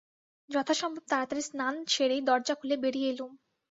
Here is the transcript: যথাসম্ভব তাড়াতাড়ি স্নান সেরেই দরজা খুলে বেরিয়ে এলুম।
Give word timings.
যথাসম্ভব 0.49 1.03
তাড়াতাড়ি 1.11 1.43
স্নান 1.47 1.75
সেরেই 1.87 2.21
দরজা 2.29 2.53
খুলে 2.59 2.75
বেরিয়ে 2.83 3.09
এলুম। 3.11 3.31